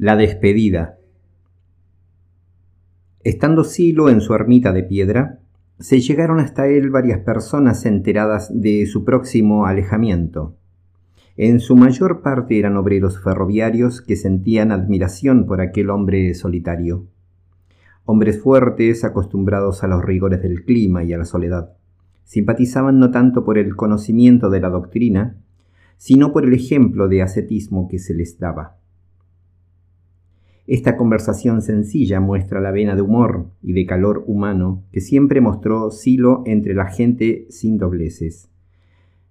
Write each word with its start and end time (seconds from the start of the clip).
La 0.00 0.14
despedida. 0.14 0.96
Estando 3.24 3.64
Silo 3.64 4.10
en 4.10 4.20
su 4.20 4.32
ermita 4.32 4.72
de 4.72 4.84
piedra, 4.84 5.40
se 5.80 5.98
llegaron 5.98 6.38
hasta 6.38 6.68
él 6.68 6.90
varias 6.90 7.18
personas 7.18 7.84
enteradas 7.84 8.48
de 8.54 8.86
su 8.86 9.04
próximo 9.04 9.66
alejamiento. 9.66 10.54
En 11.36 11.58
su 11.58 11.74
mayor 11.74 12.22
parte 12.22 12.60
eran 12.60 12.76
obreros 12.76 13.20
ferroviarios 13.20 14.00
que 14.00 14.14
sentían 14.14 14.70
admiración 14.70 15.46
por 15.46 15.60
aquel 15.60 15.90
hombre 15.90 16.32
solitario. 16.34 17.08
Hombres 18.04 18.40
fuertes, 18.40 19.02
acostumbrados 19.02 19.82
a 19.82 19.88
los 19.88 20.04
rigores 20.04 20.40
del 20.42 20.64
clima 20.64 21.02
y 21.02 21.12
a 21.12 21.18
la 21.18 21.24
soledad. 21.24 21.72
Simpatizaban 22.22 23.00
no 23.00 23.10
tanto 23.10 23.44
por 23.44 23.58
el 23.58 23.74
conocimiento 23.74 24.48
de 24.48 24.60
la 24.60 24.70
doctrina, 24.70 25.38
sino 25.96 26.32
por 26.32 26.44
el 26.44 26.54
ejemplo 26.54 27.08
de 27.08 27.22
ascetismo 27.22 27.88
que 27.88 27.98
se 27.98 28.14
les 28.14 28.38
daba. 28.38 28.78
Esta 30.68 30.98
conversación 30.98 31.62
sencilla 31.62 32.20
muestra 32.20 32.60
la 32.60 32.70
vena 32.70 32.94
de 32.94 33.00
humor 33.00 33.46
y 33.62 33.72
de 33.72 33.86
calor 33.86 34.24
humano 34.26 34.84
que 34.92 35.00
siempre 35.00 35.40
mostró 35.40 35.90
Silo 35.90 36.42
entre 36.44 36.74
la 36.74 36.88
gente 36.88 37.46
sin 37.48 37.78
dobleces. 37.78 38.50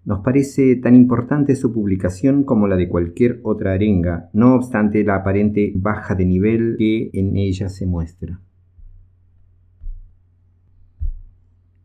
Nos 0.03 0.21
parece 0.21 0.75
tan 0.77 0.95
importante 0.95 1.55
su 1.55 1.71
publicación 1.71 2.43
como 2.43 2.67
la 2.67 2.75
de 2.75 2.89
cualquier 2.89 3.39
otra 3.43 3.73
arenga, 3.73 4.31
no 4.33 4.55
obstante 4.55 5.03
la 5.03 5.17
aparente 5.17 5.73
baja 5.75 6.15
de 6.15 6.25
nivel 6.25 6.75
que 6.79 7.11
en 7.13 7.37
ella 7.37 7.69
se 7.69 7.85
muestra. 7.85 8.41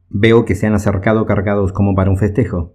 Veo 0.09 0.46
que 0.46 0.55
se 0.55 0.66
han 0.66 0.73
acercado 0.73 1.27
cargados 1.27 1.74
como 1.74 1.95
para 1.95 2.10
un 2.10 2.16
festejo. 2.16 2.74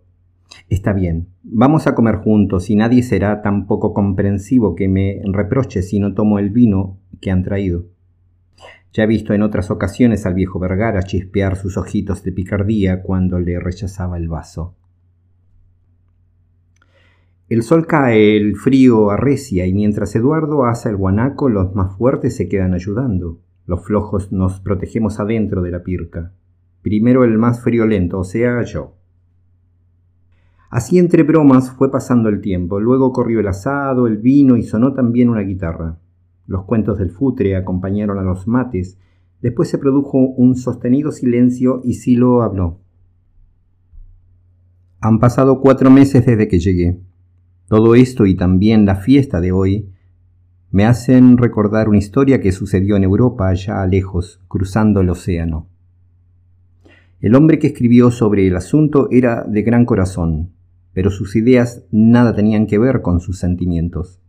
Está 0.69 0.93
bien, 0.93 1.29
vamos 1.49 1.87
a 1.87 1.95
comer 1.95 2.17
juntos 2.17 2.69
y 2.69 2.75
nadie 2.75 3.03
será 3.03 3.41
tan 3.41 3.67
poco 3.67 3.93
comprensivo 3.93 4.75
que 4.75 4.87
me 4.87 5.21
reproche 5.31 5.81
si 5.81 5.99
no 5.99 6.13
tomo 6.13 6.39
el 6.39 6.49
vino 6.49 6.97
que 7.21 7.31
han 7.31 7.43
traído. 7.43 7.85
Ya 8.93 9.03
he 9.03 9.07
visto 9.07 9.33
en 9.33 9.43
otras 9.43 9.69
ocasiones 9.71 10.25
al 10.25 10.33
viejo 10.33 10.59
Vergara 10.59 11.03
chispear 11.03 11.55
sus 11.55 11.77
ojitos 11.77 12.23
de 12.23 12.31
picardía 12.31 13.01
cuando 13.01 13.39
le 13.39 13.59
rechazaba 13.59 14.17
el 14.17 14.27
vaso. 14.27 14.75
El 17.49 17.63
sol 17.63 17.87
cae, 17.87 18.35
el 18.35 18.57
frío 18.57 19.09
arrecia 19.09 19.65
y 19.67 19.73
mientras 19.73 20.15
Eduardo 20.15 20.65
asa 20.65 20.89
el 20.89 20.97
guanaco 20.97 21.47
los 21.47 21.73
más 21.75 21.95
fuertes 21.95 22.35
se 22.35 22.49
quedan 22.49 22.73
ayudando. 22.73 23.39
Los 23.65 23.85
flojos 23.85 24.31
nos 24.31 24.59
protegemos 24.59 25.19
adentro 25.19 25.61
de 25.61 25.71
la 25.71 25.83
pirca. 25.83 26.33
Primero 26.81 27.23
el 27.23 27.37
más 27.37 27.61
friolento, 27.61 28.19
o 28.19 28.23
sea, 28.23 28.61
yo. 28.63 28.95
Así 30.69 30.99
entre 30.99 31.23
bromas 31.23 31.71
fue 31.71 31.89
pasando 31.89 32.27
el 32.27 32.41
tiempo, 32.41 32.79
luego 32.79 33.13
corrió 33.13 33.39
el 33.39 33.47
asado, 33.47 34.05
el 34.05 34.17
vino 34.17 34.57
y 34.57 34.63
sonó 34.63 34.93
también 34.93 35.29
una 35.29 35.41
guitarra. 35.41 35.97
Los 36.45 36.65
cuentos 36.65 36.97
del 36.97 37.09
futre 37.09 37.55
acompañaron 37.55 38.19
a 38.19 38.23
los 38.23 38.47
mates, 38.47 38.97
después 39.41 39.69
se 39.69 39.77
produjo 39.77 40.17
un 40.17 40.55
sostenido 40.55 41.11
silencio 41.11 41.81
y 41.83 41.93
Silo 41.93 42.41
habló. 42.41 42.79
Han 44.99 45.19
pasado 45.19 45.61
cuatro 45.61 45.89
meses 45.89 46.25
desde 46.25 46.47
que 46.49 46.59
llegué. 46.59 46.99
Todo 47.67 47.95
esto 47.95 48.25
y 48.25 48.35
también 48.35 48.85
la 48.85 48.95
fiesta 48.95 49.39
de 49.39 49.51
hoy 49.51 49.89
me 50.71 50.85
hacen 50.85 51.37
recordar 51.37 51.87
una 51.87 51.97
historia 51.97 52.41
que 52.41 52.51
sucedió 52.51 52.97
en 52.97 53.03
Europa 53.03 53.47
allá 53.47 53.85
lejos, 53.85 54.41
cruzando 54.49 54.99
el 54.99 55.09
océano. 55.09 55.67
El 57.21 57.35
hombre 57.35 57.57
que 57.57 57.67
escribió 57.67 58.11
sobre 58.11 58.47
el 58.47 58.55
asunto 58.55 59.07
era 59.11 59.43
de 59.43 59.61
gran 59.63 59.85
corazón, 59.85 60.51
pero 60.97 61.11
sus 61.11 61.35
ideas 61.35 61.85
nada 61.91 62.33
tenían 62.33 62.65
que 62.65 62.79
ver 62.79 63.03
con 63.03 63.19
sus 63.19 63.37
sentimientos. 63.37 64.19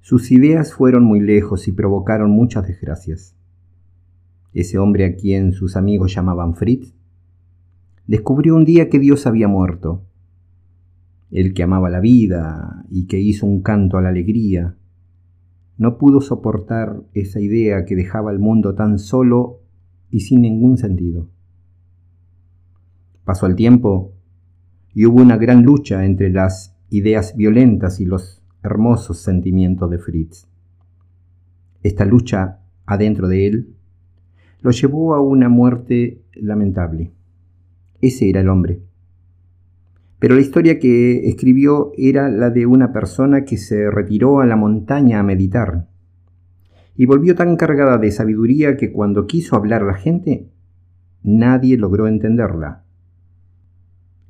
Sus 0.00 0.30
ideas 0.30 0.74
fueron 0.74 1.02
muy 1.02 1.18
lejos 1.18 1.66
y 1.66 1.72
provocaron 1.72 2.30
muchas 2.30 2.68
desgracias. 2.68 3.34
Ese 4.52 4.78
hombre 4.78 5.04
a 5.04 5.16
quien 5.16 5.54
sus 5.54 5.74
amigos 5.74 6.14
llamaban 6.14 6.54
Fritz, 6.54 6.94
descubrió 8.06 8.54
un 8.54 8.64
día 8.64 8.88
que 8.88 9.00
Dios 9.00 9.26
había 9.26 9.48
muerto. 9.48 10.04
El 11.32 11.52
que 11.52 11.64
amaba 11.64 11.90
la 11.90 11.98
vida 11.98 12.84
y 12.88 13.08
que 13.08 13.18
hizo 13.18 13.44
un 13.44 13.60
canto 13.60 13.98
a 13.98 14.02
la 14.02 14.10
alegría, 14.10 14.76
no 15.78 15.98
pudo 15.98 16.20
soportar 16.20 17.02
esa 17.12 17.40
idea 17.40 17.86
que 17.86 17.96
dejaba 17.96 18.30
el 18.30 18.38
mundo 18.38 18.76
tan 18.76 19.00
solo 19.00 19.62
y 20.10 20.20
sin 20.20 20.42
ningún 20.42 20.78
sentido. 20.78 21.26
Pasó 23.24 23.46
el 23.46 23.56
tiempo 23.56 24.12
y 24.94 25.06
hubo 25.06 25.22
una 25.22 25.36
gran 25.36 25.62
lucha 25.62 26.04
entre 26.04 26.30
las 26.30 26.74
ideas 26.90 27.36
violentas 27.36 28.00
y 28.00 28.04
los 28.04 28.42
hermosos 28.62 29.18
sentimientos 29.18 29.90
de 29.90 29.98
Fritz. 29.98 30.46
Esta 31.82 32.04
lucha 32.04 32.60
adentro 32.86 33.28
de 33.28 33.46
él 33.46 33.74
lo 34.60 34.70
llevó 34.70 35.14
a 35.14 35.20
una 35.20 35.48
muerte 35.48 36.22
lamentable. 36.34 37.12
Ese 38.00 38.28
era 38.28 38.40
el 38.40 38.48
hombre. 38.48 38.80
Pero 40.18 40.36
la 40.36 40.40
historia 40.40 40.78
que 40.78 41.28
escribió 41.28 41.92
era 41.96 42.28
la 42.28 42.50
de 42.50 42.66
una 42.66 42.92
persona 42.92 43.44
que 43.44 43.56
se 43.56 43.90
retiró 43.90 44.40
a 44.40 44.46
la 44.46 44.54
montaña 44.54 45.18
a 45.18 45.24
meditar 45.24 45.88
y 46.94 47.06
volvió 47.06 47.34
tan 47.34 47.56
cargada 47.56 47.98
de 47.98 48.12
sabiduría 48.12 48.76
que 48.76 48.92
cuando 48.92 49.26
quiso 49.26 49.56
hablar 49.56 49.82
a 49.82 49.86
la 49.86 49.94
gente, 49.94 50.48
nadie 51.22 51.76
logró 51.76 52.06
entenderla. 52.06 52.84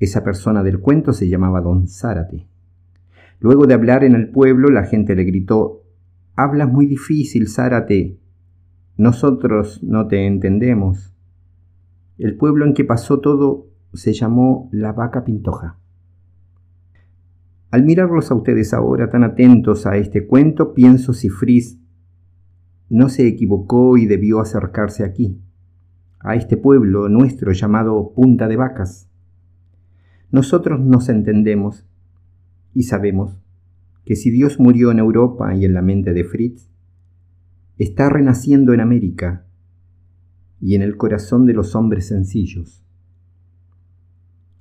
Esa 0.03 0.25
persona 0.25 0.65
del 0.65 0.81
cuento 0.81 1.13
se 1.13 1.29
llamaba 1.29 1.61
Don 1.61 1.87
Zárate. 1.87 2.49
Luego 3.39 3.69
de 3.69 3.75
hablar 3.75 4.03
en 4.03 4.17
el 4.17 4.31
pueblo, 4.31 4.69
la 4.69 4.83
gente 4.83 5.15
le 5.15 5.23
gritó, 5.23 5.85
Hablas 6.35 6.69
muy 6.73 6.87
difícil, 6.87 7.47
Zárate. 7.47 8.19
Nosotros 8.97 9.81
no 9.85 10.09
te 10.09 10.27
entendemos. 10.27 11.15
El 12.19 12.37
pueblo 12.37 12.67
en 12.67 12.75
que 12.75 12.85
pasó 12.85 13.21
todo 13.21 13.69
se 13.93 14.12
llamó 14.12 14.69
La 14.73 14.91
Vaca 14.93 15.23
Pintoja. 15.23 15.79
Al 17.71 17.85
mirarlos 17.85 18.29
a 18.33 18.35
ustedes 18.35 18.75
ahora 18.75 19.09
tan 19.09 19.23
atentos 19.23 19.87
a 19.87 19.97
este 19.99 20.27
cuento, 20.27 20.75
pienso 20.75 21.12
si 21.12 21.29
Fris 21.29 21.79
no 22.91 23.09
se 23.09 23.29
equivocó 23.29 23.97
y 23.97 24.07
debió 24.07 24.41
acercarse 24.41 25.05
aquí, 25.05 25.41
a 26.19 26.35
este 26.35 26.57
pueblo 26.57 27.09
nuestro 27.09 27.53
llamado 27.53 28.12
Punta 28.17 28.49
de 28.49 28.57
Vacas. 28.57 29.12
Nosotros 30.32 30.81
nos 30.81 31.10
entendemos 31.10 31.87
y 32.72 32.84
sabemos 32.84 33.38
que 34.06 34.16
si 34.16 34.31
Dios 34.31 34.59
murió 34.59 34.91
en 34.91 34.98
Europa 34.98 35.54
y 35.54 35.66
en 35.66 35.75
la 35.75 35.82
mente 35.82 36.15
de 36.15 36.25
Fritz, 36.25 36.70
está 37.76 38.09
renaciendo 38.09 38.72
en 38.72 38.81
América 38.81 39.44
y 40.59 40.75
en 40.75 40.81
el 40.81 40.97
corazón 40.97 41.44
de 41.44 41.53
los 41.53 41.76
hombres 41.76 42.09
sencillos. 42.09 42.82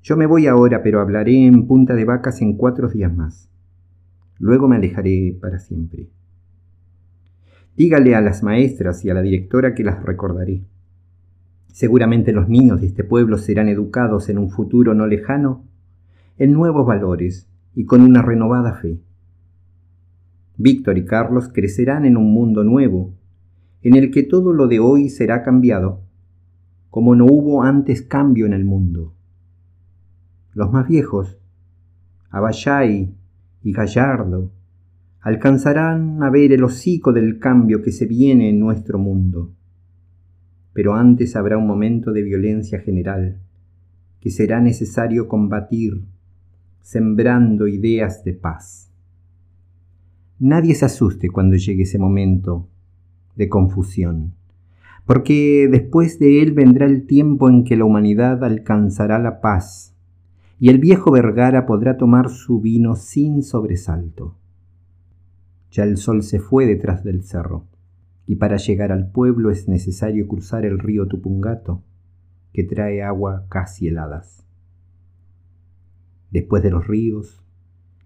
Yo 0.04 0.18
me 0.18 0.26
voy 0.26 0.48
ahora, 0.48 0.84
pero 0.84 1.00
hablaré 1.00 1.46
en 1.46 1.66
punta 1.68 1.96
de 1.96 2.04
vacas 2.04 2.42
en 2.42 2.58
cuatro 2.58 2.90
días 2.90 3.16
más. 3.16 3.50
Luego 4.40 4.68
me 4.68 4.76
alejaré 4.76 5.38
para 5.40 5.58
siempre. 5.60 6.10
Dígale 7.78 8.14
a 8.16 8.22
las 8.22 8.44
maestras 8.44 9.06
y 9.06 9.10
a 9.10 9.14
la 9.14 9.22
directora 9.22 9.74
que 9.74 9.84
las 9.84 10.04
recordaré. 10.04 10.66
Seguramente 11.72 12.34
los 12.34 12.50
niños 12.50 12.82
de 12.82 12.88
este 12.88 13.06
pueblo 13.06 13.38
serán 13.38 13.70
educados 13.70 14.28
en 14.28 14.38
un 14.38 14.50
futuro 14.50 14.94
no 14.94 15.08
lejano 15.08 15.64
en 16.38 16.52
nuevos 16.52 16.86
valores 16.86 17.48
y 17.74 17.86
con 17.86 18.02
una 18.02 18.22
renovada 18.22 18.74
fe. 18.74 19.00
Víctor 20.58 20.98
y 20.98 21.06
Carlos 21.06 21.50
crecerán 21.54 22.06
en 22.06 22.18
un 22.18 22.34
mundo 22.34 22.64
nuevo, 22.64 23.14
en 23.82 23.96
el 23.96 24.12
que 24.12 24.24
todo 24.24 24.52
lo 24.54 24.68
de 24.68 24.80
hoy 24.80 25.10
será 25.10 25.44
cambiado, 25.44 26.02
como 26.90 27.16
no 27.16 27.26
hubo 27.26 27.64
antes 27.64 28.02
cambio 28.02 28.46
en 28.46 28.54
el 28.54 28.66
mundo. 28.66 29.14
Los 30.54 30.72
más 30.72 30.88
viejos, 30.90 31.40
Abayay 32.30 33.16
y 33.64 33.72
Gallardo, 33.72 34.52
alcanzarán 35.22 36.22
a 36.22 36.30
ver 36.30 36.52
el 36.52 36.64
hocico 36.64 37.14
del 37.14 37.40
cambio 37.40 37.82
que 37.82 37.92
se 37.92 38.06
viene 38.06 38.50
en 38.50 38.60
nuestro 38.60 39.00
mundo 39.00 39.54
pero 40.74 40.94
antes 40.94 41.36
habrá 41.36 41.58
un 41.58 41.68
momento 41.68 42.12
de 42.12 42.24
violencia 42.24 42.80
general 42.80 43.40
que 44.20 44.30
será 44.30 44.62
necesario 44.62 45.28
combatir, 45.28 46.04
sembrando 46.82 47.68
ideas 47.68 48.24
de 48.24 48.34
paz. 48.34 48.92
Nadie 50.40 50.76
se 50.76 50.86
asuste 50.86 51.30
cuando 51.30 51.56
llegue 51.56 51.84
ese 51.84 51.98
momento 51.98 52.68
de 53.36 53.50
confusión, 53.50 54.34
porque 55.06 55.68
después 55.70 56.20
de 56.20 56.42
él 56.42 56.54
vendrá 56.54 56.86
el 56.86 57.06
tiempo 57.06 57.50
en 57.50 57.64
que 57.64 57.76
la 57.76 57.86
humanidad 57.86 58.44
alcanzará 58.44 59.20
la 59.20 59.42
paz 59.42 59.96
y 60.60 60.70
el 60.70 60.78
viejo 60.78 61.12
Vergara 61.12 61.66
podrá 61.66 61.98
tomar 61.98 62.30
su 62.30 62.62
vino 62.62 62.96
sin 62.96 63.42
sobresalto. 63.42 64.36
Ya 65.72 65.84
el 65.84 65.98
sol 65.98 66.22
se 66.22 66.40
fue 66.40 66.68
detrás 66.68 67.04
del 67.04 67.24
cerro 67.24 67.66
y 68.32 68.38
para 68.38 68.56
llegar 68.56 68.94
al 68.94 69.12
pueblo 69.12 69.52
es 69.52 69.68
necesario 69.68 70.26
cruzar 70.26 70.66
el 70.66 70.80
río 70.80 71.06
Tupungato, 71.06 71.84
que 72.54 72.64
trae 72.64 73.04
agua 73.04 73.46
casi 73.50 73.90
heladas. 73.90 74.48
Después 76.30 76.64
de 76.64 76.72
los 76.72 76.88
ríos 76.88 77.44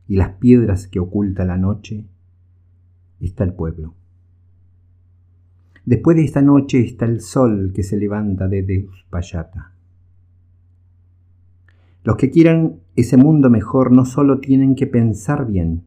y 0.07 0.15
las 0.15 0.31
piedras 0.37 0.87
que 0.87 0.99
oculta 0.99 1.45
la 1.45 1.57
noche, 1.57 2.07
está 3.19 3.43
el 3.43 3.53
pueblo. 3.53 3.93
Después 5.85 6.17
de 6.17 6.23
esta 6.23 6.41
noche 6.41 6.79
está 6.79 7.05
el 7.05 7.21
sol 7.21 7.71
que 7.71 7.83
se 7.83 7.95
levanta 7.95 8.47
de 8.47 8.63
Deuspayata. 8.63 9.75
Los 12.03 12.15
que 12.15 12.31
quieran 12.31 12.79
ese 12.95 13.17
mundo 13.17 13.51
mejor 13.51 13.91
no 13.91 14.05
solo 14.05 14.39
tienen 14.39 14.73
que 14.73 14.87
pensar 14.87 15.45
bien, 15.45 15.83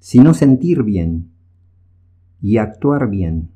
sino 0.00 0.34
sentir 0.34 0.82
bien 0.82 1.30
y 2.40 2.58
actuar 2.58 3.08
bien, 3.10 3.50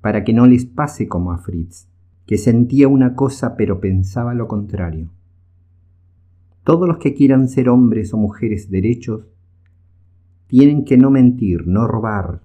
para 0.00 0.24
que 0.24 0.32
no 0.32 0.46
les 0.46 0.66
pase 0.66 1.08
como 1.08 1.32
a 1.32 1.38
Fritz, 1.38 1.88
que 2.26 2.38
sentía 2.38 2.88
una 2.88 3.14
cosa 3.14 3.56
pero 3.56 3.80
pensaba 3.80 4.34
lo 4.34 4.48
contrario. 4.48 5.10
Todos 6.64 6.88
los 6.88 6.98
que 6.98 7.14
quieran 7.14 7.48
ser 7.48 7.68
hombres 7.68 8.12
o 8.12 8.16
mujeres 8.16 8.70
derechos 8.70 9.26
tienen 10.46 10.84
que 10.84 10.96
no 10.96 11.10
mentir, 11.10 11.66
no 11.66 11.86
robar, 11.86 12.42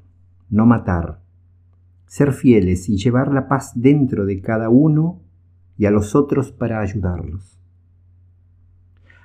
no 0.50 0.65
matar, 0.65 1.21
ser 2.06 2.33
fieles 2.33 2.89
y 2.89 2.97
llevar 2.97 3.33
la 3.33 3.47
paz 3.47 3.71
dentro 3.75 4.25
de 4.25 4.41
cada 4.41 4.69
uno 4.69 5.21
y 5.77 5.85
a 5.85 5.91
los 5.91 6.15
otros 6.15 6.51
para 6.51 6.81
ayudarlos. 6.81 7.57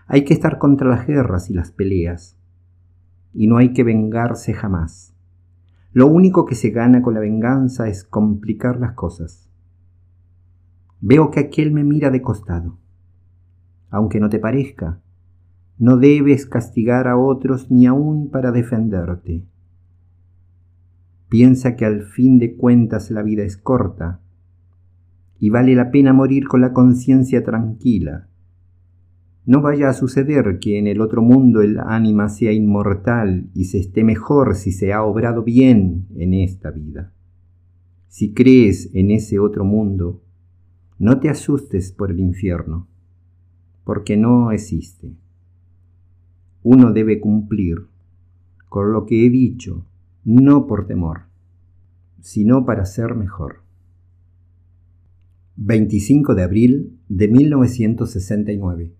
Hay 0.07 0.25
que 0.25 0.35
estar 0.35 0.59
contra 0.59 0.89
las 0.89 1.07
guerras 1.07 1.51
y 1.51 1.55
las 1.55 1.73
peleas, 1.73 2.39
y 3.35 3.49
no 3.49 3.57
hay 3.57 3.73
que 3.73 3.83
vengarse 3.83 4.55
jamás. 4.55 5.16
Lo 5.97 6.09
único 6.09 6.45
que 6.45 6.55
se 6.55 6.69
gana 6.69 7.01
con 7.01 7.15
la 7.15 7.21
venganza 7.21 7.89
es 7.89 8.05
complicar 8.05 8.79
las 8.79 8.93
cosas. 8.93 9.49
Veo 11.01 11.31
que 11.31 11.41
aquel 11.41 11.73
me 11.73 11.85
mira 11.85 12.11
de 12.11 12.21
costado. 12.21 12.77
Aunque 13.89 14.21
no 14.21 14.29
te 14.29 14.39
parezca, 14.39 15.01
no 15.79 15.97
debes 15.97 16.45
castigar 16.45 17.09
a 17.09 17.17
otros 17.17 17.71
ni 17.71 17.87
aun 17.87 18.29
para 18.29 18.53
defenderte. 18.53 19.47
Piensa 21.31 21.77
que 21.77 21.87
al 21.87 22.03
fin 22.03 22.39
de 22.39 22.57
cuentas 22.57 23.11
la 23.11 23.23
vida 23.23 23.45
es 23.45 23.57
corta 23.57 24.21
y 25.39 25.49
vale 25.49 25.75
la 25.75 25.91
pena 25.91 26.13
morir 26.13 26.47
con 26.47 26.61
la 26.61 26.75
conciencia 26.75 27.43
tranquila. 27.43 28.29
No 29.47 29.63
vaya 29.63 29.89
a 29.89 29.95
suceder 29.95 30.59
que 30.61 30.79
en 30.79 30.87
el 30.87 31.01
otro 31.01 31.23
mundo 31.23 31.63
el 31.63 31.79
ánima 31.79 32.29
sea 32.29 32.53
inmortal 32.53 33.49
y 33.55 33.65
se 33.65 33.79
esté 33.79 34.05
mejor 34.05 34.55
si 34.57 34.73
se 34.73 34.93
ha 34.93 35.03
obrado 35.03 35.43
bien 35.43 36.07
en 36.17 36.35
esta 36.35 36.71
vida. 36.71 37.13
Si 38.09 38.35
crees 38.35 38.91
en 38.93 39.11
ese 39.11 39.39
otro 39.39 39.65
mundo, 39.65 40.23
no 40.99 41.21
te 41.21 41.31
asustes 41.31 41.93
por 41.93 42.11
el 42.11 42.21
infierno, 42.21 42.89
porque 43.85 44.17
no 44.17 44.51
existe 44.51 45.15
uno 46.69 46.93
debe 46.93 47.21
cumplir 47.21 47.87
con 48.69 48.91
lo 48.91 49.07
que 49.07 49.25
he 49.25 49.31
dicho, 49.31 49.87
no 50.25 50.67
por 50.67 50.89
temor, 50.89 51.27
sino 52.21 52.67
para 52.67 52.85
ser 52.85 53.15
mejor. 53.15 53.63
25 55.55 56.35
de 56.35 56.43
abril 56.43 56.99
de 57.09 57.29
1969 57.29 58.97